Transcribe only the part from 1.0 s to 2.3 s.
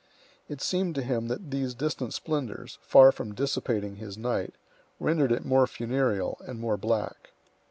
him that these distant